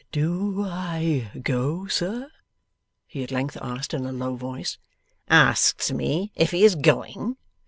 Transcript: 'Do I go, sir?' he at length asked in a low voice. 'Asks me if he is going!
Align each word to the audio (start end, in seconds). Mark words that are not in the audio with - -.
'Do 0.11 0.63
I 0.65 1.29
go, 1.43 1.85
sir?' 1.85 2.31
he 3.05 3.21
at 3.21 3.29
length 3.29 3.55
asked 3.61 3.93
in 3.93 4.03
a 4.03 4.11
low 4.11 4.35
voice. 4.35 4.79
'Asks 5.27 5.91
me 5.91 6.31
if 6.35 6.49
he 6.49 6.63
is 6.63 6.73
going! 6.73 7.37